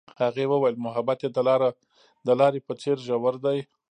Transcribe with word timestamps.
هغې 0.21 0.45
وویل 0.49 0.75
محبت 0.85 1.19
یې 1.23 1.29
د 2.27 2.29
لاره 2.39 2.59
په 2.67 2.73
څېر 2.81 2.97
ژور 3.05 3.35
دی. 3.45 3.59